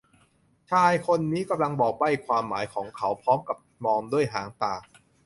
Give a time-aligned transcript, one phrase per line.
[0.71, 4.73] ชายคนนี้กำลังบอกใบ้ความหมายของเขาพร้อมกับมองด้วยหางตา